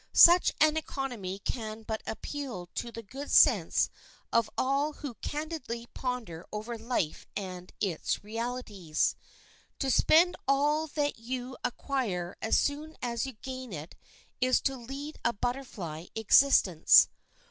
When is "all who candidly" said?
4.57-5.85